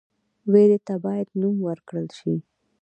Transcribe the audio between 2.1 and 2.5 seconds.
شي.